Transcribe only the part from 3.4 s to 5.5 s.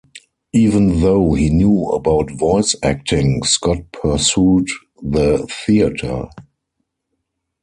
Scott pursued the